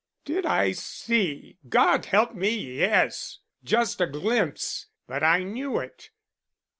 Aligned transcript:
"Did 0.25 0.47
I 0.47 0.71
see 0.71 1.59
God 1.69 2.05
help 2.05 2.33
me, 2.33 2.49
yes. 2.49 3.37
Just 3.63 4.01
a 4.01 4.07
glimpse, 4.07 4.87
but 5.05 5.21
I 5.21 5.43
knew 5.43 5.77
it. 5.77 6.09